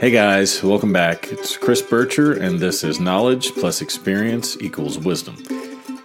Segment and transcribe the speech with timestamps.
[0.00, 1.30] Hey guys, welcome back.
[1.30, 5.36] It's Chris Bircher, and this is Knowledge plus Experience equals Wisdom.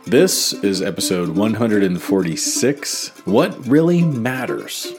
[0.06, 4.92] This is episode 146 What Really Matters.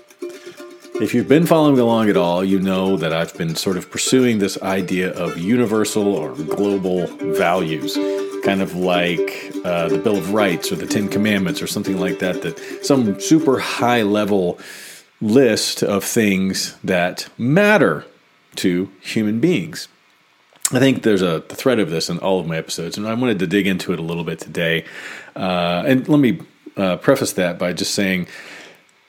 [0.94, 4.38] If you've been following along at all, you know that I've been sort of pursuing
[4.38, 7.98] this idea of universal or global values,
[8.46, 12.20] kind of like uh, the Bill of Rights or the Ten Commandments or something like
[12.20, 14.58] that, that some super high level
[15.20, 18.06] list of things that matter
[18.56, 19.88] to human beings.
[20.72, 23.38] I think there's a thread of this in all of my episodes, and I wanted
[23.38, 24.84] to dig into it a little bit today.
[25.36, 26.40] Uh, and let me
[26.76, 28.26] uh, preface that by just saying,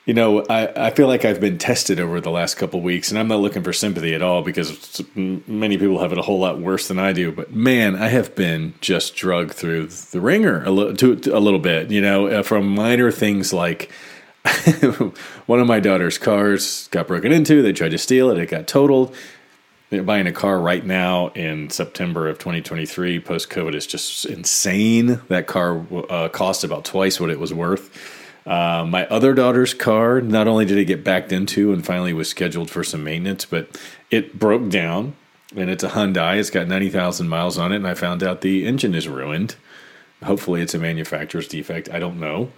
[0.06, 3.20] you know, I, I feel like I've been tested over the last couple weeks, and
[3.20, 6.60] I'm not looking for sympathy at all because many people have it a whole lot
[6.60, 7.32] worse than I do.
[7.32, 11.40] But man, I have been just drugged through the wringer a, little, to, to a
[11.40, 13.92] little bit, you know, uh, from minor things like
[15.48, 18.68] one of my daughter's cars got broken into, they tried to steal it, it got
[18.68, 19.14] totaled
[19.90, 25.22] buying a car right now in September of 2023 post COVID is just insane.
[25.30, 27.90] That car uh, cost about twice what it was worth.
[28.46, 32.30] Uh, my other daughter's car, not only did it get backed into and finally was
[32.30, 35.16] scheduled for some maintenance, but it broke down
[35.56, 36.38] and it's a Hyundai.
[36.38, 39.56] It's got 90,000 miles on it, and I found out the engine is ruined.
[40.24, 41.90] Hopefully, it's a manufacturer's defect.
[41.92, 42.52] I don't know.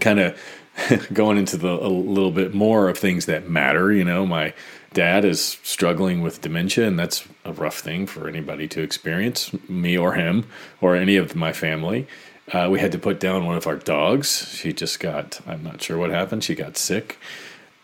[0.00, 0.38] Kind of
[1.12, 3.92] going into the a little bit more of things that matter.
[3.92, 4.52] You know, my
[4.92, 9.96] dad is struggling with dementia, and that's a rough thing for anybody to experience, me
[9.96, 10.46] or him
[10.80, 12.06] or any of my family.
[12.52, 14.48] Uh, we had to put down one of our dogs.
[14.54, 16.44] She just got, I'm not sure what happened.
[16.44, 17.18] She got sick.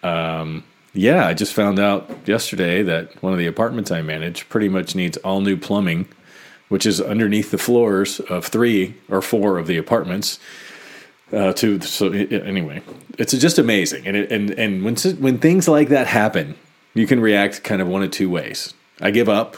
[0.03, 4.69] Um, yeah, I just found out yesterday that one of the apartments I manage pretty
[4.69, 6.09] much needs all new plumbing,
[6.69, 10.39] which is underneath the floors of three or four of the apartments.
[11.33, 12.83] Uh, to so anyway,
[13.19, 16.57] it's just amazing, and it, and and when when things like that happen,
[16.95, 18.75] you can react kind of one of two ways.
[19.01, 19.57] I give up.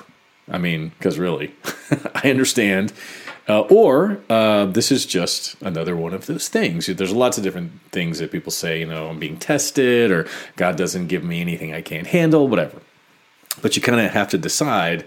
[0.50, 1.54] I mean, because really,
[2.14, 2.92] I understand.
[3.48, 6.86] Uh, or uh, this is just another one of those things.
[6.86, 10.76] There's lots of different things that people say, you know, I'm being tested, or God
[10.76, 12.80] doesn't give me anything I can't handle, whatever.
[13.60, 15.04] But you kind of have to decide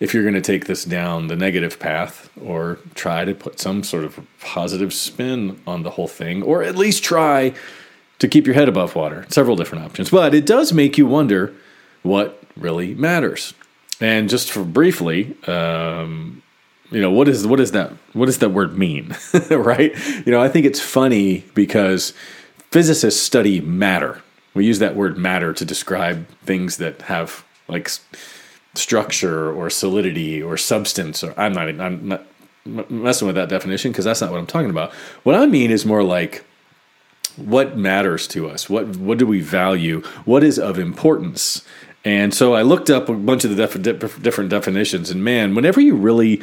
[0.00, 3.82] if you're going to take this down the negative path or try to put some
[3.82, 7.54] sort of positive spin on the whole thing, or at least try
[8.18, 9.26] to keep your head above water.
[9.28, 10.10] Several different options.
[10.10, 11.54] But it does make you wonder
[12.02, 13.52] what really matters.
[14.00, 16.42] And just for briefly, um,
[16.90, 19.14] you know, what is what is that what does that word mean?
[19.50, 19.94] right?
[20.26, 22.14] You know, I think it's funny because
[22.70, 24.22] physicists study matter.
[24.54, 27.90] We use that word matter to describe things that have like
[28.74, 32.26] structure or solidity or substance or I'm not I'm not
[32.90, 34.92] messing with that definition because that's not what I'm talking about.
[35.22, 36.44] What I mean is more like
[37.36, 38.68] what matters to us?
[38.68, 40.02] What what do we value?
[40.24, 41.64] What is of importance?
[42.04, 45.80] And so I looked up a bunch of the def- different definitions, and man, whenever
[45.80, 46.42] you really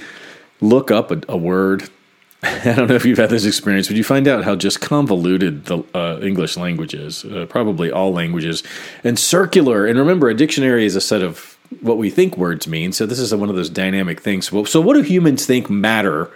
[0.62, 1.90] look up a, a, word,
[2.44, 5.66] I don't know if you've had this experience, but you find out how just convoluted
[5.66, 8.62] the uh, English language is, uh, probably all languages,
[9.04, 9.88] and circular.
[9.88, 12.92] And remember, a dictionary is a set of what we think words mean.
[12.92, 14.48] So this is one of those dynamic things.
[14.48, 16.32] So what do humans think matter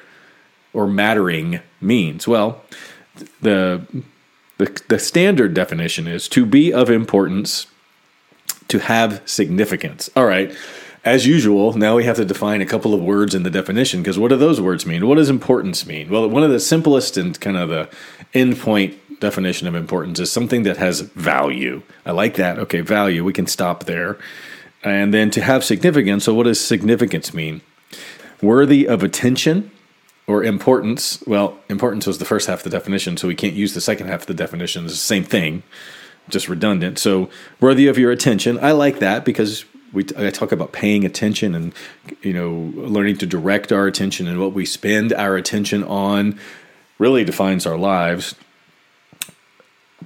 [0.74, 2.28] or mattering means?
[2.28, 2.62] Well,
[3.42, 3.86] the
[4.58, 7.66] the, the standard definition is to be of importance,
[8.68, 10.10] to have significance.
[10.16, 10.56] All right.
[11.04, 14.20] As usual, now we have to define a couple of words in the definition because
[14.20, 15.08] what do those words mean?
[15.08, 16.12] What does importance mean?
[16.12, 17.90] Well, one of the simplest and kind of the
[18.36, 21.82] endpoint definition of importance is something that has value.
[22.06, 22.60] I like that.
[22.60, 23.24] Okay, value.
[23.24, 24.20] We can stop there.
[24.84, 26.24] And then to have significance.
[26.24, 27.62] So, what does significance mean?
[28.42, 29.72] Worthy of attention,
[30.32, 31.22] or importance.
[31.28, 34.08] Well, importance was the first half of the definition, so we can't use the second
[34.08, 34.86] half of the definition.
[34.86, 35.64] It's the same thing,
[36.30, 37.00] just redundant.
[37.00, 38.58] So worthy of your attention.
[38.60, 41.74] I like that because we I talk about paying attention and
[42.22, 46.40] you know learning to direct our attention and what we spend our attention on
[46.98, 48.36] really defines our lives.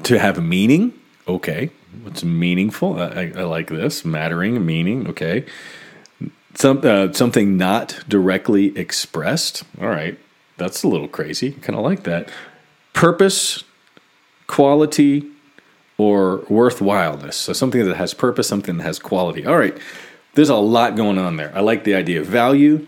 [0.04, 0.94] To have meaning,
[1.26, 1.70] okay,
[2.04, 3.00] what's meaningful?
[3.00, 5.46] I, I like this mattering, meaning, okay
[6.56, 9.64] some uh, something not directly expressed.
[9.80, 10.18] All right,
[10.58, 11.52] that's a little crazy.
[11.52, 12.30] Kind of like that.
[12.94, 13.64] Purpose,
[14.48, 15.30] quality,
[15.98, 17.34] or worthwhileness.
[17.34, 19.46] So something that has purpose, something that has quality.
[19.46, 19.78] All right,
[20.34, 21.52] there's a lot going on there.
[21.56, 22.88] I like the idea of value,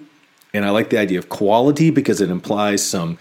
[0.54, 3.18] and I like the idea of quality because it implies some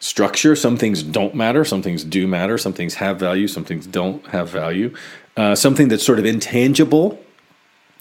[0.00, 0.56] structure.
[0.56, 4.26] Some things don't matter, some things do matter, some things have value, some things don't
[4.28, 4.94] have value.
[5.36, 7.20] Uh, something that's sort of intangible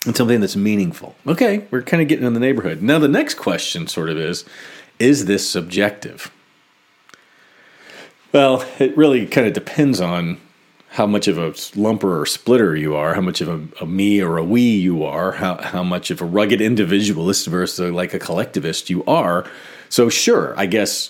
[0.05, 1.15] and something that's meaningful.
[1.25, 2.81] Okay, we're kind of getting in the neighborhood.
[2.81, 4.45] Now, the next question sort of is
[4.99, 6.31] is this subjective?
[8.31, 10.39] Well, it really kind of depends on
[10.89, 14.21] how much of a lumper or splitter you are, how much of a, a, me
[14.21, 18.19] or a we you are, how, how much of a rugged individualist versus like a
[18.19, 19.45] collectivist you are.
[19.89, 21.09] So, sure, I guess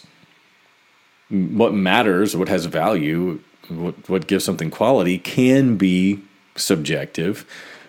[1.29, 3.39] what matters, what has value,
[3.69, 6.21] what, what gives something quality can be
[6.55, 7.45] subjective.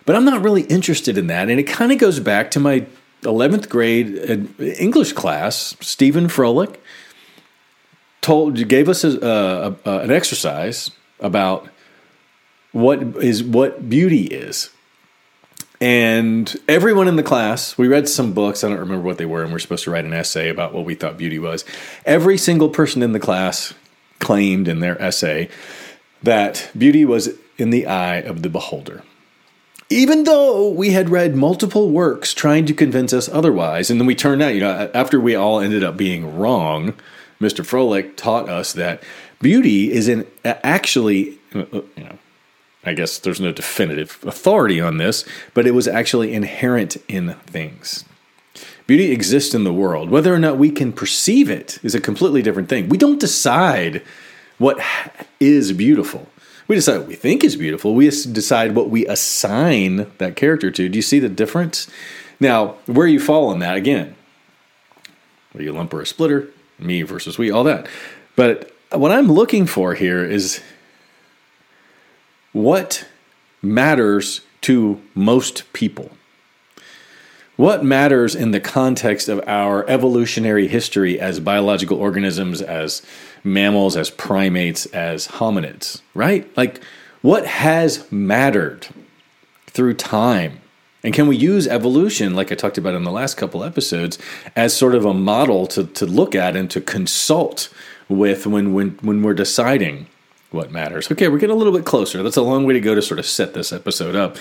[0.06, 1.48] But I'm not really interested in that.
[1.48, 2.86] And it kind of goes back to my
[3.22, 5.76] 11th grade uh, English class.
[5.80, 6.76] Stephen Froelich
[8.20, 10.90] told, gave us a, a, a, an exercise
[11.20, 11.68] about
[12.72, 14.70] what is what beauty is.
[15.80, 19.42] And everyone in the class, we read some books, I don't remember what they were,
[19.42, 21.64] and we're supposed to write an essay about what we thought beauty was.
[22.06, 23.74] Every single person in the class
[24.20, 25.48] claimed in their essay
[26.22, 29.02] that beauty was in the eye of the beholder.
[29.90, 34.14] Even though we had read multiple works trying to convince us otherwise, and then we
[34.14, 36.94] turned out, you know, after we all ended up being wrong,
[37.40, 37.64] Mr.
[37.64, 39.02] Froelich taught us that
[39.40, 42.18] beauty is in actually, uh, uh, you know,
[42.86, 48.04] I guess there's no definitive authority on this, but it was actually inherent in things.
[48.86, 50.10] Beauty exists in the world.
[50.10, 52.88] Whether or not we can perceive it is a completely different thing.
[52.88, 54.02] We don't decide
[54.58, 54.78] what
[55.40, 56.28] is beautiful.
[56.68, 57.94] We decide what we think is beautiful.
[57.94, 60.88] We decide what we assign that character to.
[60.88, 61.88] Do you see the difference?
[62.40, 64.14] Now, where you fall on that, again,
[65.54, 66.48] are you a lump or a splitter?
[66.78, 67.86] Me versus we, all that.
[68.36, 70.60] But what I'm looking for here is
[72.54, 73.04] what
[73.60, 76.10] matters to most people?
[77.56, 83.02] What matters in the context of our evolutionary history as biological organisms, as
[83.44, 86.48] mammals, as primates, as hominids, right?
[86.56, 86.82] Like,
[87.22, 88.88] what has mattered
[89.66, 90.60] through time?
[91.02, 94.18] And can we use evolution, like I talked about in the last couple episodes,
[94.56, 97.68] as sort of a model to, to look at and to consult
[98.08, 100.06] with when, when, when we're deciding
[100.54, 101.10] what matters.
[101.10, 102.22] Okay, we're getting a little bit closer.
[102.22, 104.36] That's a long way to go to sort of set this episode up.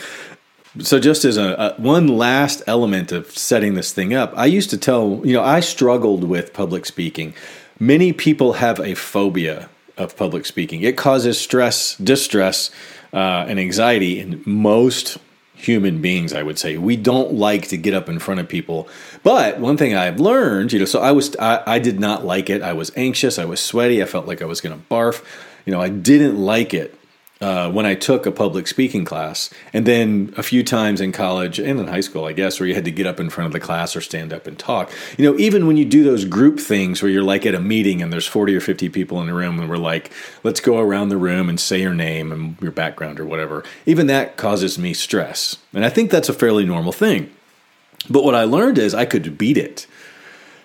[0.80, 4.70] So, just as a, a, one last element of setting this thing up, I used
[4.72, 7.34] to tell you know I struggled with public speaking.
[7.80, 10.82] Many people have a phobia of public speaking.
[10.82, 12.72] It causes stress, distress,
[13.12, 15.18] uh, and anxiety in most
[15.64, 16.34] human beings.
[16.34, 18.88] I would say we don't like to get up in front of people.
[19.24, 22.50] But one thing I've learned, you know, so I was I, I did not like
[22.50, 22.62] it.
[22.62, 23.40] I was anxious.
[23.40, 24.02] I was sweaty.
[24.02, 25.24] I felt like I was going to barf
[25.66, 26.98] you know, I didn't like it
[27.44, 31.60] uh, when I took a public speaking class, and then a few times in college
[31.60, 33.52] and in high school, I guess, where you had to get up in front of
[33.52, 34.90] the class or stand up and talk.
[35.18, 38.02] You know, even when you do those group things where you're like at a meeting
[38.02, 40.10] and there's 40 or 50 people in the room, and we're like,
[40.44, 44.08] let's go around the room and say your name and your background or whatever, even
[44.08, 45.58] that causes me stress.
[45.74, 47.30] And I think that's a fairly normal thing.
[48.10, 49.86] But what I learned is I could beat it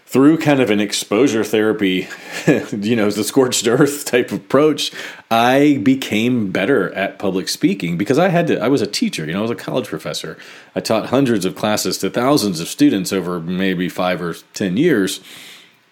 [0.08, 2.08] through kind of an exposure therapy,
[2.72, 4.90] you know, the scorched earth type approach,
[5.30, 9.34] I became better at public speaking because I had to, I was a teacher, you
[9.34, 10.38] know, I was a college professor.
[10.74, 15.20] I taught hundreds of classes to thousands of students over maybe five or 10 years.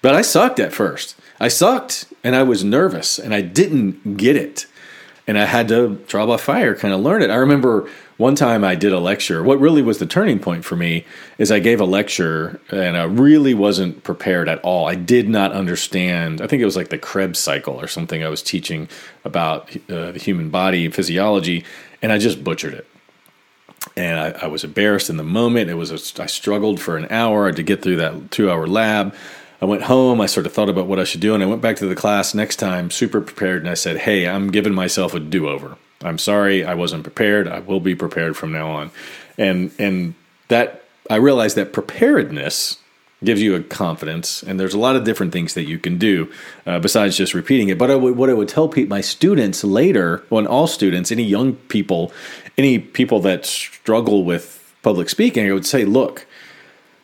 [0.00, 1.14] But I sucked at first.
[1.38, 4.64] I sucked and I was nervous and I didn't get it.
[5.26, 7.30] And I had to trial by fire kind of learn it.
[7.30, 9.42] I remember one time I did a lecture.
[9.42, 11.04] What really was the turning point for me
[11.36, 14.86] is I gave a lecture and I really wasn't prepared at all.
[14.86, 16.40] I did not understand.
[16.40, 18.88] I think it was like the Krebs cycle or something I was teaching
[19.24, 21.64] about uh, the human body physiology,
[22.00, 22.86] and I just butchered it.
[23.96, 25.70] And I, I was embarrassed in the moment.
[25.70, 29.14] It was a, I struggled for an hour to get through that two hour lab.
[29.60, 30.20] I went home.
[30.20, 31.94] I sort of thought about what I should do, and I went back to the
[31.94, 33.62] class next time, super prepared.
[33.62, 35.76] And I said, "Hey, I'm giving myself a do over.
[36.02, 37.48] I'm sorry, I wasn't prepared.
[37.48, 38.90] I will be prepared from now on."
[39.38, 40.14] And and
[40.48, 42.78] that I realize that preparedness
[43.24, 46.30] gives you a confidence, and there's a lot of different things that you can do
[46.66, 47.78] uh, besides just repeating it.
[47.78, 51.54] But I would, what I would tell my students later, when all students, any young
[51.54, 52.12] people,
[52.58, 56.26] any people that struggle with public speaking, I would say, look,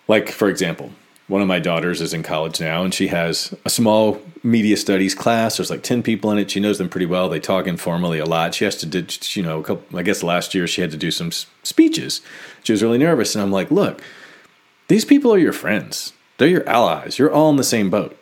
[0.06, 0.92] like for example
[1.32, 5.14] one of my daughters is in college now and she has a small media studies
[5.14, 5.56] class.
[5.56, 6.50] There's like 10 people in it.
[6.50, 7.30] She knows them pretty well.
[7.30, 8.54] They talk informally a lot.
[8.54, 11.32] She has to you know couple, i guess last year she had to do some
[11.62, 12.20] speeches.
[12.64, 14.02] She was really nervous and i'm like look
[14.88, 16.12] these people are your friends.
[16.36, 17.18] They're your allies.
[17.18, 18.14] You're all in the same boat.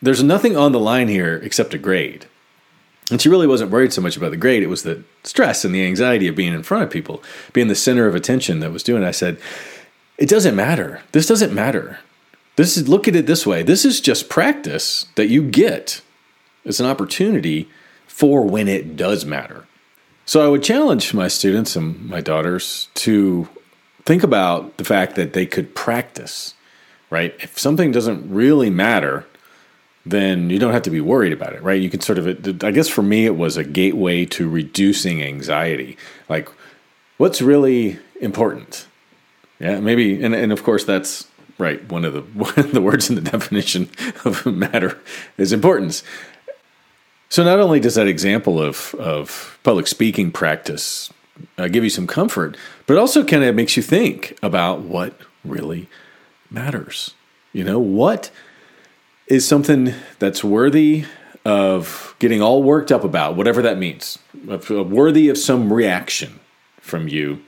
[0.00, 2.24] There's nothing on the line here except a grade.
[3.10, 4.62] And she really wasn't worried so much about the grade.
[4.62, 7.22] It was the stress and the anxiety of being in front of people
[7.52, 9.08] being the center of attention that was doing it.
[9.08, 9.38] I said
[10.16, 11.02] it doesn't matter.
[11.12, 11.98] This doesn't matter
[12.56, 13.62] this is look at it this way.
[13.62, 16.02] This is just practice that you get.
[16.64, 17.68] It's an opportunity
[18.06, 19.66] for when it does matter.
[20.24, 23.48] So I would challenge my students and my daughters to
[24.04, 26.54] think about the fact that they could practice,
[27.10, 27.34] right?
[27.40, 29.26] If something doesn't really matter,
[30.04, 31.80] then you don't have to be worried about it, right?
[31.80, 32.26] You can sort of,
[32.64, 35.96] I guess for me, it was a gateway to reducing anxiety.
[36.28, 36.48] Like,
[37.18, 38.86] what's really important?
[39.58, 41.86] Yeah, maybe, and, and of course, that's right.
[41.90, 43.90] One of the one of the words in the definition
[44.24, 44.98] of matter
[45.36, 46.02] is importance.
[47.28, 51.12] So not only does that example of of public speaking practice
[51.58, 55.88] uh, give you some comfort, but also kind of makes you think about what really
[56.50, 57.14] matters.
[57.52, 58.30] You know, what
[59.26, 61.04] is something that's worthy
[61.44, 64.18] of getting all worked up about, whatever that means,
[64.68, 66.40] worthy of some reaction
[66.80, 67.42] from you,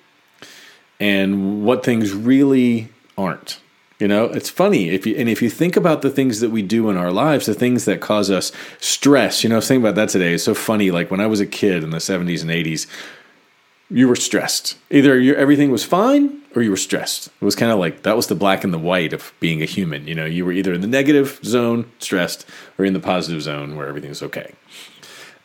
[1.01, 3.61] and what things really aren't.
[3.99, 6.63] You know, it's funny if you and if you think about the things that we
[6.63, 9.43] do in our lives, the things that cause us stress.
[9.43, 10.35] You know, I was thinking about that today.
[10.35, 10.93] It's so funny.
[10.93, 12.87] Like when I was a kid in the '70s and '80s,
[13.91, 14.77] you were stressed.
[14.91, 17.27] Either everything was fine or you were stressed.
[17.27, 19.67] It was kind of like that was the black and the white of being a
[19.67, 20.07] human.
[20.07, 22.47] You know, you were either in the negative zone, stressed,
[22.79, 24.55] or in the positive zone where everything's okay.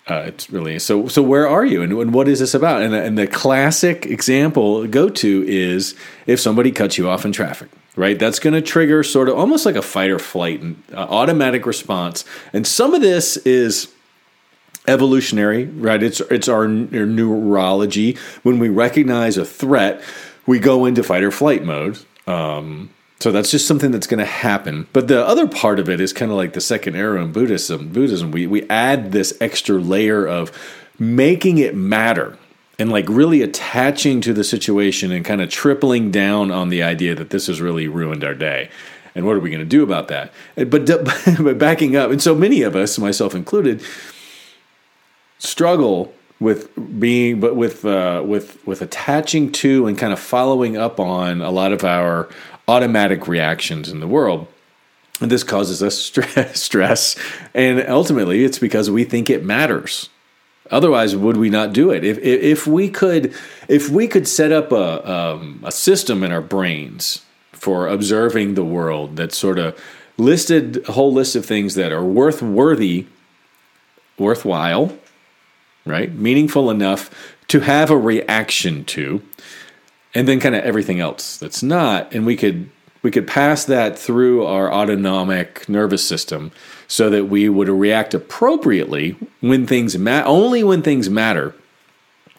[0.07, 1.07] Uh, it's really so.
[1.07, 2.83] So where are you, and, and what is this about?
[2.83, 5.95] And, and the classic example go to is
[6.27, 8.17] if somebody cuts you off in traffic right?
[8.17, 11.65] That's going to trigger sort of almost like a fight or flight and uh, automatic
[11.65, 12.25] response.
[12.51, 13.93] And some of this is
[14.87, 16.01] evolutionary, right?
[16.01, 18.17] It's it's our, our neurology.
[18.43, 20.03] When we recognize a threat,
[20.45, 21.99] we go into fight or flight mode.
[22.27, 24.87] Um, so that's just something that's going to happen.
[24.91, 27.89] But the other part of it is kind of like the second arrow in Buddhism.
[27.89, 30.51] Buddhism, we we add this extra layer of
[30.99, 32.37] making it matter
[32.79, 37.15] and like really attaching to the situation and kind of tripling down on the idea
[37.15, 38.69] that this has really ruined our day.
[39.15, 40.33] And what are we going to do about that?
[40.55, 40.85] But
[41.39, 43.83] but backing up and so many of us myself included
[45.37, 50.99] struggle with being but with uh, with with attaching to and kind of following up
[50.99, 52.27] on a lot of our
[52.67, 54.47] automatic reactions in the world.
[55.21, 57.15] And this causes us stress stress
[57.53, 60.09] and ultimately it's because we think it matters
[60.73, 62.03] Otherwise, would we not do it?
[62.03, 63.33] If if we could
[63.67, 68.63] if we could set up a um, a system in our brains for observing the
[68.65, 69.79] world that sort of
[70.17, 73.05] listed a whole list of things that are worth worthy,
[74.17, 74.97] worthwhile,
[75.85, 79.21] right, meaningful enough to have a reaction to,
[80.15, 82.69] and then kind of everything else that's not, and we could
[83.03, 86.51] we could pass that through our autonomic nervous system
[86.93, 91.55] so that we would react appropriately when things matter, only when things matter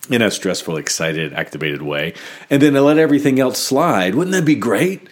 [0.08, 2.14] in a stressful, excited, activated way,
[2.48, 4.14] and then let everything else slide.
[4.14, 5.08] Wouldn't that be great?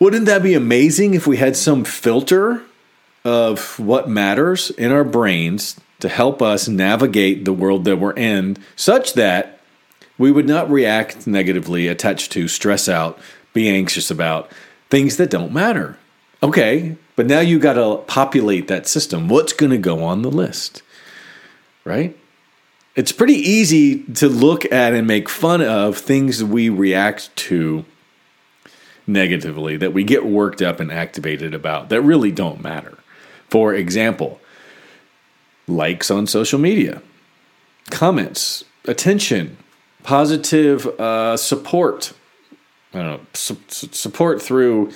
[0.00, 2.62] Wouldn't that be amazing if we had some filter
[3.26, 8.56] of what matters in our brains to help us navigate the world that we're in
[8.74, 9.60] such that
[10.16, 13.18] we would not react negatively, attach to, stress out,
[13.52, 14.50] be anxious about
[14.88, 15.98] things that don't matter?
[16.42, 19.28] Okay, but now you got to populate that system.
[19.28, 20.82] What's going to go on the list?
[21.84, 22.16] Right?
[22.94, 27.84] It's pretty easy to look at and make fun of things we react to
[29.06, 32.98] negatively, that we get worked up and activated about, that really don't matter.
[33.48, 34.40] For example,
[35.68, 37.02] likes on social media,
[37.90, 39.58] comments, attention,
[40.02, 42.12] positive uh, support,
[42.92, 44.90] I don't know, su- support through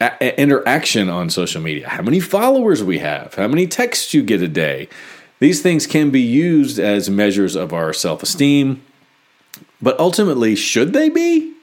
[0.00, 4.42] a- interaction on social media, how many followers we have, how many texts you get
[4.42, 4.88] a day.
[5.38, 8.82] These things can be used as measures of our self esteem,
[9.80, 11.54] but ultimately, should they be?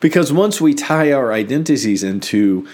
[0.00, 2.66] Because once we tie our identities into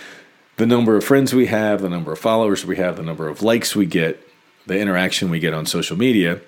[0.57, 3.43] the number of friends we have, the number of followers we have, the number of
[3.43, 4.21] likes we get,
[4.66, 6.40] the interaction we get on social media,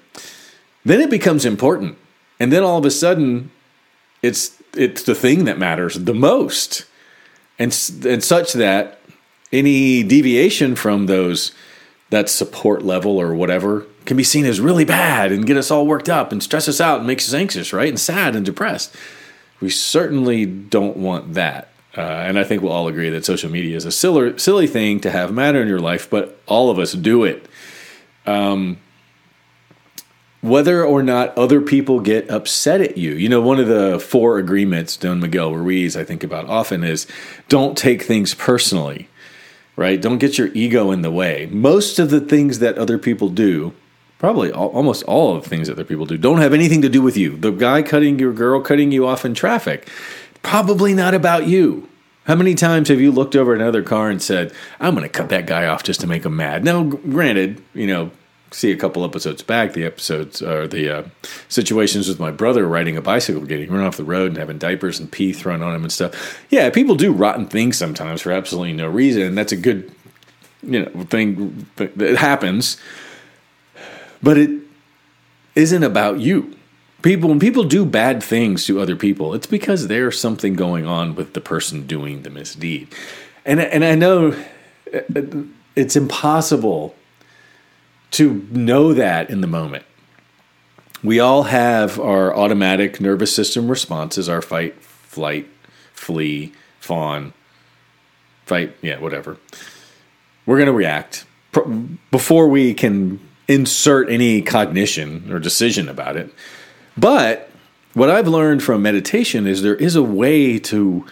[0.85, 1.99] then it becomes important.
[2.41, 3.51] And then all of a sudden,
[4.23, 6.85] it's it's the thing that matters the most
[7.59, 7.73] and
[8.05, 9.01] and such that
[9.53, 11.53] any deviation from those
[12.11, 15.87] that support level or whatever can be seen as really bad and get us all
[15.87, 17.89] worked up and stress us out and makes us anxious, right?
[17.89, 18.95] And sad and depressed.
[19.61, 21.69] We certainly don't want that.
[21.97, 25.01] Uh, and I think we'll all agree that social media is a silly, silly thing
[25.01, 27.47] to have matter in your life, but all of us do it.
[28.25, 28.79] Um,
[30.41, 33.13] whether or not other people get upset at you.
[33.13, 37.07] You know, one of the four agreements Don Miguel Ruiz I think about often is
[37.49, 39.09] don't take things personally,
[39.77, 40.01] right?
[40.01, 41.47] Don't get your ego in the way.
[41.51, 43.75] Most of the things that other people do,
[44.19, 46.89] probably all, almost all of the things that other people do, don't have anything to
[46.89, 47.37] do with you.
[47.37, 49.89] The guy cutting your girl cutting you off in traffic,
[50.43, 51.89] probably not about you.
[52.27, 55.31] How many times have you looked over another car and said, I'm going to cut
[55.31, 56.63] that guy off just to make him mad?
[56.63, 58.11] Now, granted, you know,
[58.51, 61.03] see a couple episodes back, the episodes or the uh,
[61.49, 64.99] situations with my brother riding a bicycle, getting run off the road and having diapers
[64.99, 66.41] and pee thrown on him and stuff.
[66.51, 69.93] Yeah, people do rotten things sometimes for absolutely no reason, and that's a good
[70.63, 72.79] you know thing that happens,
[74.23, 74.51] but it
[75.55, 76.55] isn't about you.
[77.03, 81.15] People when people do bad things to other people, it's because there's something going on
[81.15, 82.89] with the person doing the misdeed.
[83.45, 84.35] And and I know
[85.77, 86.95] it's impossible
[88.13, 89.85] to know that in the moment.
[91.03, 95.49] We all have our automatic nervous system responses, our fight, flight,
[95.93, 97.33] flee, fawn,
[98.47, 99.37] fight, yeah, whatever.
[100.47, 101.25] We're going to react
[102.11, 106.33] before we can insert any cognition or decision about it.
[106.97, 107.51] But
[107.95, 111.07] what I've learned from meditation is there is a way to,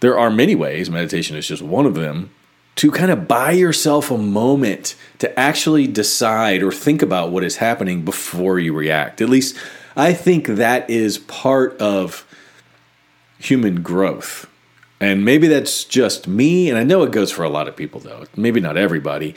[0.00, 2.30] there are many ways, meditation is just one of them,
[2.76, 7.56] to kind of buy yourself a moment to actually decide or think about what is
[7.56, 9.20] happening before you react.
[9.20, 9.56] At least
[9.96, 12.26] I think that is part of
[13.38, 14.48] human growth.
[15.00, 18.00] And maybe that's just me, and I know it goes for a lot of people,
[18.00, 19.34] though, maybe not everybody,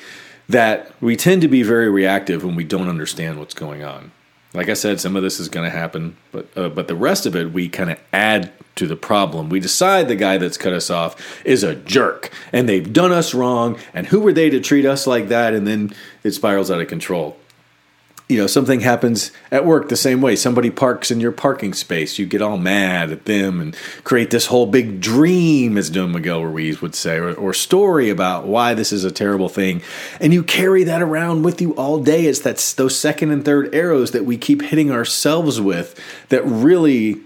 [0.47, 4.11] that we tend to be very reactive when we don't understand what's going on.
[4.53, 7.25] Like I said, some of this is going to happen, but uh, but the rest
[7.25, 9.49] of it we kind of add to the problem.
[9.49, 13.33] We decide the guy that's cut us off is a jerk, and they've done us
[13.33, 15.53] wrong, and who were they to treat us like that?
[15.53, 17.37] And then it spirals out of control
[18.29, 20.35] you know something happens at work the same way.
[20.35, 22.19] Somebody parks in your parking space.
[22.19, 26.45] You get all mad at them and create this whole big dream as Don Miguel
[26.45, 29.81] Ruiz would say or, or, story about why this is a terrible thing.
[30.21, 32.27] And you carry that around with you all day.
[32.27, 37.21] It's that those second and third arrows that we keep hitting ourselves with that really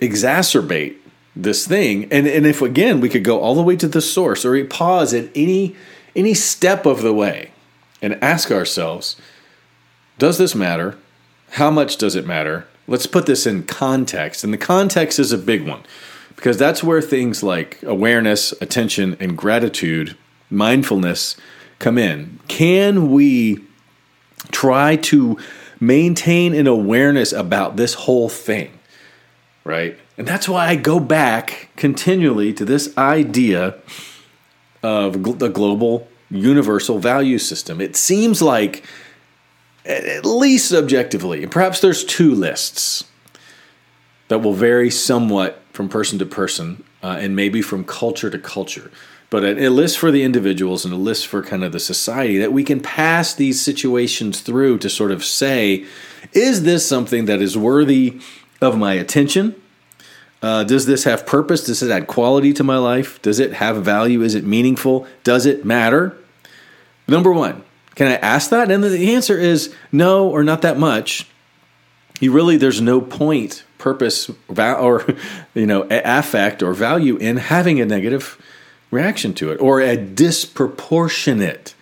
[0.00, 0.96] exacerbate
[1.36, 2.08] this thing.
[2.10, 5.14] And and if again we could go all the way to the source or pause
[5.14, 5.76] at any
[6.16, 7.52] any step of the way
[8.02, 9.14] and ask ourselves
[10.18, 10.96] does this matter?
[11.52, 12.66] How much does it matter?
[12.88, 14.44] Let's put this in context.
[14.44, 15.82] And the context is a big one
[16.36, 20.16] because that's where things like awareness, attention, and gratitude,
[20.50, 21.36] mindfulness
[21.78, 22.38] come in.
[22.48, 23.64] Can we
[24.52, 25.38] try to
[25.80, 28.78] maintain an awareness about this whole thing?
[29.64, 29.98] Right?
[30.16, 33.76] And that's why I go back continually to this idea
[34.82, 37.80] of the global universal value system.
[37.80, 38.84] It seems like
[39.86, 43.04] at least subjectively, and perhaps there's two lists
[44.28, 48.90] that will vary somewhat from person to person uh, and maybe from culture to culture.
[49.28, 52.38] But a, a, list for the individuals and a list for kind of the society
[52.38, 55.84] that we can pass these situations through to sort of say,
[56.32, 58.20] is this something that is worthy
[58.60, 59.60] of my attention?
[60.42, 61.64] Uh, does this have purpose?
[61.64, 63.20] Does it add quality to my life?
[63.22, 64.22] Does it have value?
[64.22, 65.06] Is it meaningful?
[65.24, 66.16] Does it matter?
[67.08, 67.64] Number one,
[67.96, 68.70] can I ask that?
[68.70, 71.26] And the answer is no, or not that much.
[72.20, 75.04] You really, there's no point, purpose, or
[75.54, 78.40] you know, affect or value in having a negative
[78.90, 81.74] reaction to it, or a disproportionate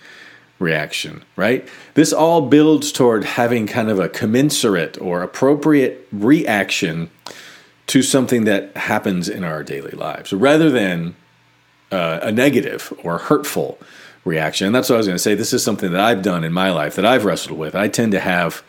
[0.61, 1.25] reaction.
[1.37, 1.69] Right?
[1.95, 7.11] This all builds toward having kind of a commensurate or appropriate reaction
[7.89, 11.17] to something that happens in our daily lives, rather than
[11.91, 13.79] uh, a negative or hurtful
[14.25, 14.67] reaction.
[14.67, 15.35] And that's what I was going to say.
[15.35, 17.75] This is something that I've done in my life that I've wrestled with.
[17.75, 18.63] I tend to have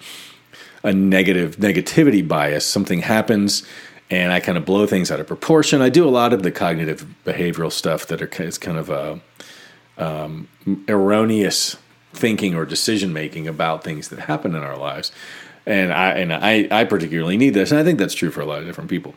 [0.84, 2.66] a negative negativity bias.
[2.66, 3.64] Something happens
[4.10, 5.82] and I kind of blow things out of proportion.
[5.82, 9.20] I do a lot of the cognitive behavioral stuff that are it's kind of a
[9.98, 10.48] um,
[10.88, 11.78] erroneous
[12.14, 15.12] thinking or decision making about things that happen in our lives.
[15.66, 18.46] And I and I, I particularly need this, and I think that's true for a
[18.46, 19.16] lot of different people.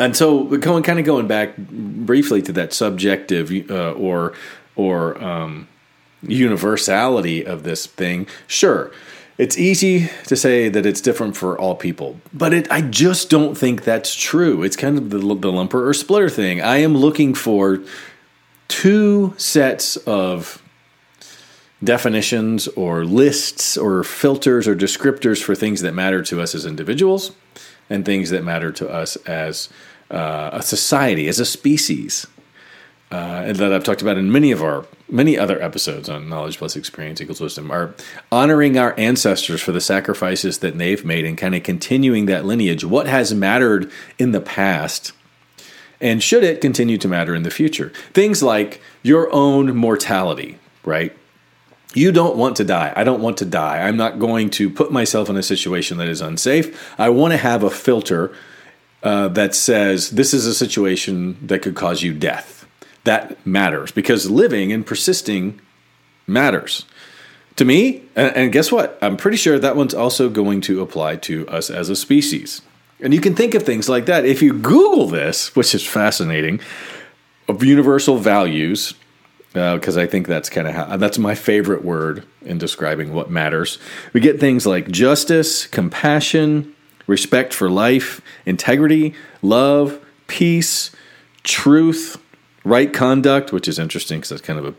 [0.00, 4.34] And so, going kind of going back briefly to that subjective uh, or
[4.76, 5.68] or um,
[6.22, 8.90] universality of this thing, sure,
[9.36, 13.56] it's easy to say that it's different for all people, but it, I just don't
[13.56, 14.62] think that's true.
[14.62, 16.62] It's kind of the, the lumper or splitter thing.
[16.62, 17.80] I am looking for
[18.68, 20.62] two sets of
[21.82, 27.32] definitions or lists or filters or descriptors for things that matter to us as individuals
[27.90, 29.68] and things that matter to us as
[30.10, 32.26] uh, a society, as a species
[33.14, 36.74] uh, that I've talked about in many of our many other episodes on knowledge plus
[36.74, 37.94] experience equals wisdom are
[38.32, 42.84] honoring our ancestors for the sacrifices that they've made and kind of continuing that lineage.
[42.84, 45.12] What has mattered in the past,
[46.00, 47.92] and should it continue to matter in the future?
[48.12, 51.16] Things like your own mortality, right?
[51.94, 52.92] You don't want to die.
[52.96, 53.86] I don't want to die.
[53.86, 56.92] I'm not going to put myself in a situation that is unsafe.
[56.98, 58.34] I want to have a filter
[59.04, 62.63] uh, that says this is a situation that could cause you death
[63.04, 65.60] that matters because living and persisting
[66.26, 66.84] matters
[67.56, 68.02] to me.
[68.16, 68.98] And, and, guess what?
[69.00, 72.62] I'm pretty sure that one's also going to apply to us as a species.
[73.00, 74.24] And you can think of things like that.
[74.24, 76.60] If you Google this, which is fascinating,
[77.48, 78.94] of universal values,
[79.52, 83.30] because uh, I think that's kind of how that's my favorite word in describing what
[83.30, 83.78] matters.
[84.12, 86.74] We get things like justice, compassion,
[87.06, 90.90] respect for life, integrity, love, peace,
[91.44, 92.16] truth,
[92.64, 94.74] right conduct, which is interesting because that's kind of a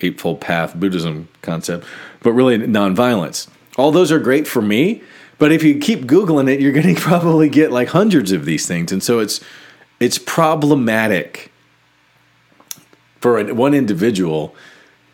[0.00, 1.86] eightfold path Buddhism concept,
[2.20, 3.48] but really nonviolence.
[3.76, 5.02] All those are great for me,
[5.38, 8.66] but if you keep googling it, you're going to probably get like hundreds of these
[8.66, 9.40] things, and so it's
[10.00, 11.50] it's problematic
[13.20, 14.54] for one individual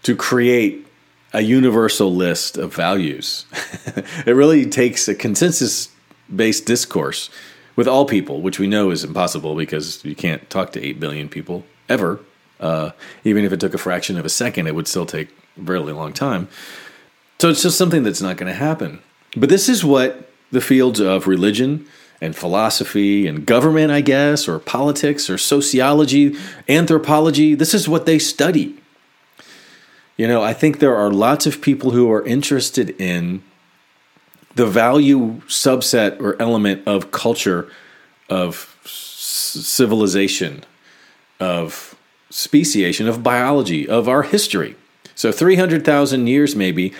[0.03, 0.87] to create
[1.33, 3.45] a universal list of values.
[4.27, 5.91] it really takes a consensus
[6.35, 7.31] based discourse
[7.77, 11.29] with all people, which we know is impossible because you can't talk to 8 billion
[11.29, 12.21] people ever.
[12.59, 12.91] Uh,
[13.25, 15.93] even if it took a fraction of a second, it would still take a really
[15.93, 16.49] long time.
[17.39, 19.01] So it's just something that's not going to happen.
[19.37, 21.87] But this is what the fields of religion,
[22.21, 26.37] and philosophy and government, I guess, or politics or sociology,
[26.69, 27.55] anthropology.
[27.55, 28.77] This is what they study.
[30.17, 33.43] You know, I think there are lots of people who are interested in
[34.55, 37.71] the value subset or element of culture,
[38.29, 40.65] of civilization,
[41.41, 41.97] of
[42.31, 44.77] speciation, of biology, of our history.
[45.15, 46.95] So, 300,000 years maybe,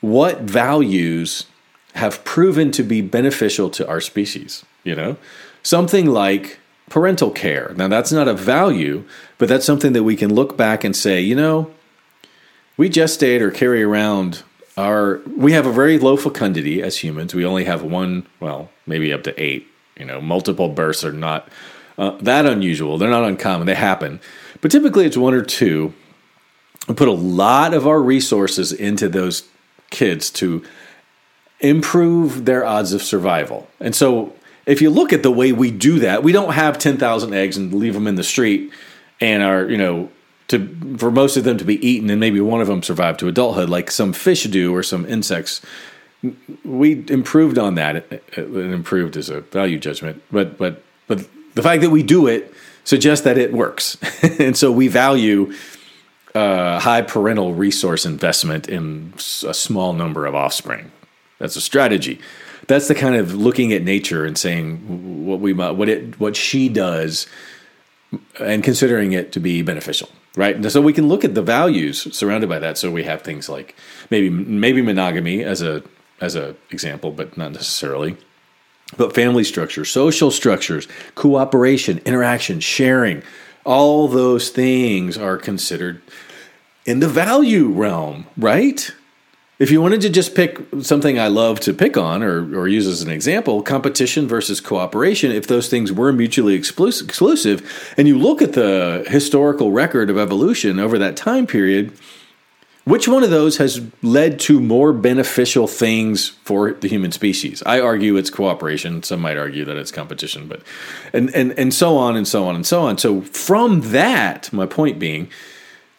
[0.00, 1.46] what values
[1.94, 5.16] have proven to be beneficial to our species, you know?
[5.62, 6.58] Something like
[6.90, 7.72] parental care.
[7.76, 9.04] Now, that's not a value,
[9.38, 11.70] but that's something that we can look back and say, you know,
[12.76, 14.42] we gestate or carry around
[14.76, 17.34] our, we have a very low fecundity as humans.
[17.34, 19.68] We only have one, well, maybe up to eight.
[19.96, 21.48] You know, multiple births are not
[21.98, 22.98] uh, that unusual.
[22.98, 23.66] They're not uncommon.
[23.66, 24.20] They happen.
[24.60, 25.94] But typically it's one or two.
[26.88, 29.44] We put a lot of our resources into those
[29.90, 30.64] kids to
[31.60, 33.68] improve their odds of survival.
[33.80, 34.34] And so
[34.66, 37.72] if you look at the way we do that, we don't have 10,000 eggs and
[37.72, 38.72] leave them in the street
[39.20, 40.10] and are, you know,
[40.48, 43.28] to for most of them to be eaten and maybe one of them survive to
[43.28, 45.62] adulthood like some fish do or some insects.
[46.64, 47.96] We improved on that.
[47.96, 52.52] It, improved as a value judgment, but but but the fact that we do it
[52.84, 53.96] suggests that it works,
[54.38, 55.52] and so we value
[56.34, 59.12] uh, high parental resource investment in
[59.46, 60.90] a small number of offspring.
[61.38, 62.20] That's a strategy.
[62.66, 66.68] That's the kind of looking at nature and saying what we what it what she
[66.68, 67.26] does
[68.40, 70.54] and considering it to be beneficial, right?
[70.54, 72.78] And so we can look at the values surrounded by that.
[72.78, 73.76] So we have things like
[74.10, 75.82] maybe maybe monogamy as a
[76.20, 78.16] as a example, but not necessarily.
[78.96, 83.22] But family structure, social structures, cooperation, interaction, sharing,
[83.64, 86.02] all those things are considered
[86.86, 88.90] in the value realm, right?
[89.58, 92.86] If you wanted to just pick something I love to pick on or, or use
[92.86, 98.42] as an example, competition versus cooperation, if those things were mutually exclusive, and you look
[98.42, 101.92] at the historical record of evolution over that time period,
[102.84, 107.62] which one of those has led to more beneficial things for the human species?
[107.64, 109.02] I argue it's cooperation.
[109.02, 110.62] Some might argue that it's competition, but
[111.12, 112.98] and and and so on and so on and so on.
[112.98, 115.30] So from that, my point being,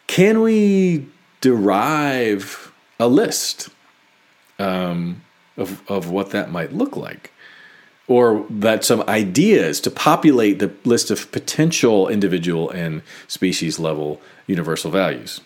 [0.08, 1.08] can we
[1.42, 3.70] derive a list
[4.60, 5.22] um,
[5.58, 7.32] of, of what that might look like.
[8.08, 14.92] Or that some ideas to populate the list of potential individual and species level universal
[14.92, 15.42] values.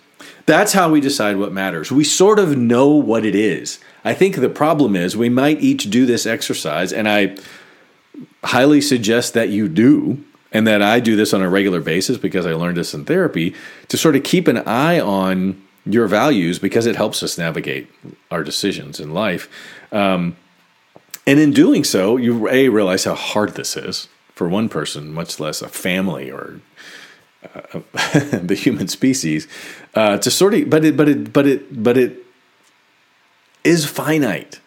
[0.45, 1.91] That's how we decide what matters.
[1.91, 3.79] We sort of know what it is.
[4.03, 7.37] I think the problem is we might each do this exercise, and I
[8.43, 12.45] highly suggest that you do, and that I do this on a regular basis because
[12.45, 13.53] I learned this in therapy,
[13.89, 17.87] to sort of keep an eye on your values because it helps us navigate
[18.31, 19.49] our decisions in life.
[19.91, 20.35] Um,
[21.25, 25.39] and in doing so, you a realize how hard this is for one person, much
[25.39, 26.61] less a family or
[27.71, 29.47] the human species,
[29.95, 30.69] uh, to sort of.
[30.69, 32.17] But it, but it, but it, but it
[33.63, 34.59] is finite.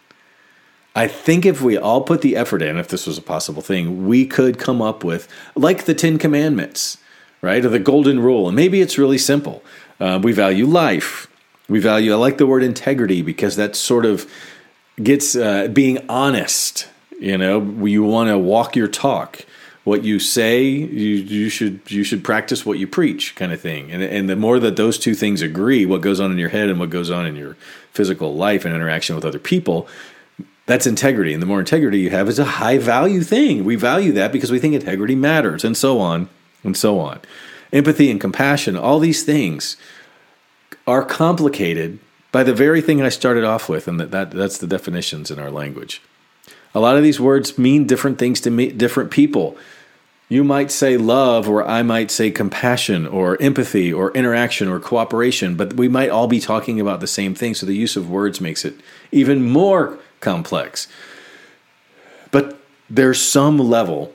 [0.94, 4.06] I think if we all put the effort in, if this was a possible thing,
[4.06, 6.98] we could come up with like the Ten Commandments,
[7.40, 9.62] right, or the Golden Rule, and maybe it's really simple.
[9.98, 11.28] Uh, we value life.
[11.68, 14.30] We value, I like the word integrity because that sort of
[15.02, 16.88] gets uh, being honest.
[17.18, 19.46] You know, you want to walk your talk.
[19.84, 23.90] What you say, you, you should you should practice what you preach, kind of thing.
[23.90, 26.68] And and the more that those two things agree, what goes on in your head
[26.68, 27.56] and what goes on in your
[27.92, 29.88] physical life and interaction with other people,
[30.66, 31.32] that's integrity.
[31.32, 33.64] And the more integrity you have is a high value thing.
[33.64, 36.28] We value that because we think integrity matters, and so on
[36.62, 37.20] and so on
[37.72, 39.76] empathy and compassion, all these things
[40.86, 41.98] are complicated
[42.30, 45.38] by the very thing I started off with, and that, that that's the definitions in
[45.38, 46.02] our language.
[46.74, 49.56] A lot of these words mean different things to different people.
[50.28, 55.56] You might say love, or I might say compassion, or empathy, or interaction, or cooperation,
[55.56, 57.54] but we might all be talking about the same thing.
[57.54, 58.74] So the use of words makes it
[59.10, 60.88] even more complex.
[62.30, 62.58] But
[62.88, 64.14] there's some level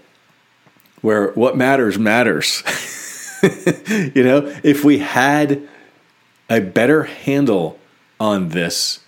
[1.02, 2.64] where what matters matters.
[3.44, 5.68] you know, if we had
[6.50, 7.80] a better handle
[8.20, 9.02] on this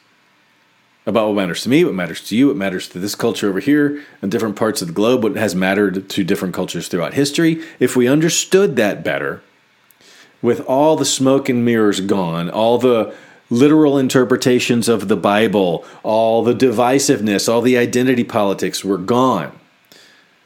[1.09, 3.59] about what matters to me, what matters to you, what matters to this culture over
[3.59, 7.61] here and different parts of the globe, what has mattered to different cultures throughout history.
[7.79, 9.41] If we understood that better,
[10.41, 13.13] with all the smoke and mirrors gone, all the
[13.49, 19.59] literal interpretations of the Bible, all the divisiveness, all the identity politics were gone.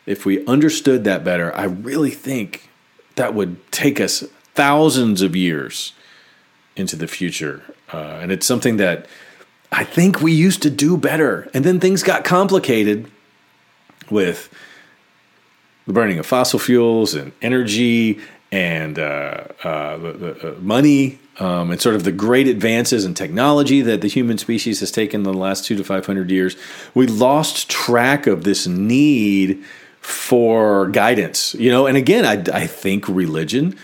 [0.06, 2.70] If we understood that better, I really think
[3.16, 4.24] that would take us
[4.56, 5.94] thousands of years
[6.76, 7.62] into the future.
[7.92, 9.06] Uh, and it's something that
[9.74, 11.50] I think we used to do better.
[11.54, 13.10] And then things got complicated
[14.10, 14.54] with
[15.88, 18.20] the burning of fossil fuels and energy
[18.52, 23.16] and uh, uh, the, the, uh, money um, and sort of the great advances in
[23.16, 26.56] technology that the human species has taken in the last two to 500 years.
[26.94, 29.64] We lost track of this need
[30.00, 33.76] for guidance, you know, and again, I, I think religion,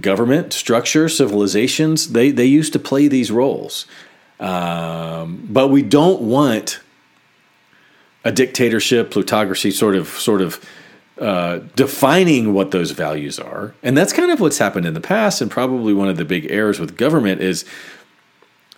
[0.00, 3.86] government, structure, civilizations, they, they used to play these roles.
[4.38, 6.80] Um, but we don't want
[8.24, 10.64] a dictatorship, plutocracy, sort of, sort of
[11.20, 13.74] uh, defining what those values are.
[13.82, 15.40] And that's kind of what's happened in the past.
[15.40, 17.64] And probably one of the big errors with government is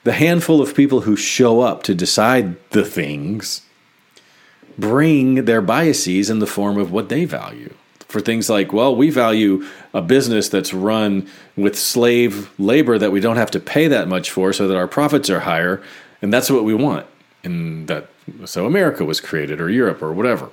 [0.04, 3.62] the handful of people who show up to decide the things
[4.78, 7.74] bring their biases in the form of what they value.
[8.08, 13.20] For things like, well, we value a business that's run with slave labor that we
[13.20, 15.82] don't have to pay that much for so that our profits are higher.
[16.22, 17.06] And that's what we want.
[17.44, 18.08] And that,
[18.46, 20.48] so America was created or Europe or whatever.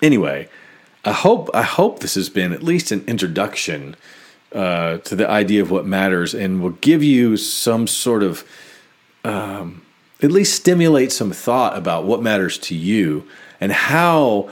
[0.00, 0.48] Anyway,
[1.04, 3.96] I hope I hope this has been at least an introduction
[4.52, 8.44] uh, to the idea of what matters, and will give you some sort of
[9.24, 9.82] um,
[10.22, 13.26] at least stimulate some thought about what matters to you
[13.60, 14.50] and how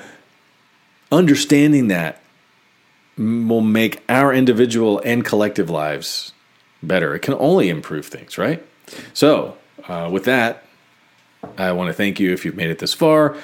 [1.12, 2.20] understanding that
[3.16, 6.32] will make our individual and collective lives
[6.82, 7.14] better.
[7.14, 8.64] It can only improve things, right?
[9.12, 9.56] So,
[9.88, 10.64] uh, with that,
[11.58, 13.36] I want to thank you if you've made it this far.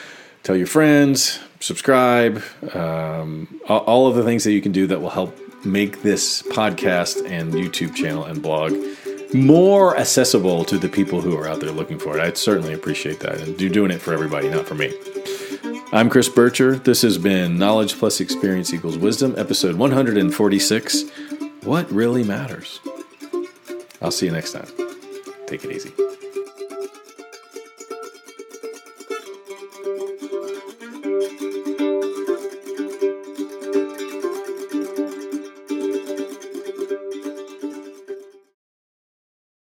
[0.43, 5.11] Tell your friends, subscribe, um, all of the things that you can do that will
[5.11, 8.73] help make this podcast and YouTube channel and blog
[9.35, 12.23] more accessible to the people who are out there looking for it.
[12.23, 13.41] I'd certainly appreciate that.
[13.41, 14.95] And you're doing it for everybody, not for me.
[15.97, 16.85] I'm Chris Bircher.
[16.85, 21.05] This has been Knowledge Plus Experience Equals Wisdom, episode 146
[21.63, 22.81] What Really Matters.
[24.03, 24.67] I'll see you next time.
[25.47, 25.95] Take it easy.